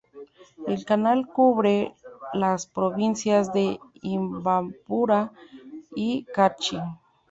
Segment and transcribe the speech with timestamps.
[0.65, 1.93] El canal cubre
[2.33, 5.31] las provincias de Imbabura
[5.95, 6.79] y Carchi.